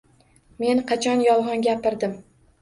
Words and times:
-Men 0.63 0.81
qachon 0.91 1.21
yolg’on 1.27 1.67
gapirdim? 1.69 2.19